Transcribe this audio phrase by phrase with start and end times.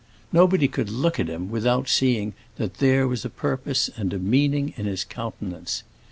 [0.33, 4.73] Nobody could look at him without seeing that there was a purpose and a meaning
[4.75, 5.83] in his countenance.